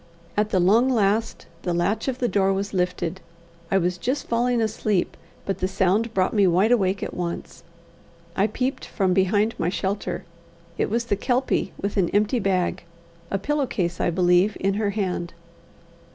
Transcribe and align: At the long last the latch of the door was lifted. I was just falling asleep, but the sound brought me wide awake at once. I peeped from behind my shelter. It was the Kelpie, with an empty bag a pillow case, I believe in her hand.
At 0.35 0.49
the 0.49 0.59
long 0.59 0.89
last 0.89 1.45
the 1.61 1.75
latch 1.75 2.07
of 2.07 2.17
the 2.17 2.27
door 2.27 2.51
was 2.53 2.73
lifted. 2.73 3.21
I 3.69 3.77
was 3.77 3.99
just 3.99 4.25
falling 4.27 4.59
asleep, 4.59 5.15
but 5.45 5.59
the 5.59 5.67
sound 5.67 6.11
brought 6.11 6.33
me 6.33 6.47
wide 6.47 6.71
awake 6.71 7.03
at 7.03 7.13
once. 7.13 7.61
I 8.35 8.47
peeped 8.47 8.83
from 8.83 9.13
behind 9.13 9.53
my 9.59 9.69
shelter. 9.69 10.25
It 10.75 10.89
was 10.89 11.05
the 11.05 11.15
Kelpie, 11.15 11.73
with 11.79 11.97
an 11.97 12.09
empty 12.15 12.39
bag 12.39 12.81
a 13.29 13.37
pillow 13.37 13.67
case, 13.67 14.01
I 14.01 14.09
believe 14.09 14.57
in 14.59 14.73
her 14.73 14.89
hand. 14.89 15.35